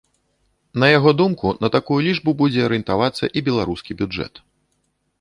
На 0.83 0.87
яго 0.97 1.11
думку, 1.19 1.51
на 1.67 1.71
такую 1.77 1.99
лічбу 2.07 2.31
будзе 2.41 2.65
арыентавацца 2.71 3.25
і 3.37 3.47
беларускі 3.51 3.91
бюджэт. 4.05 4.33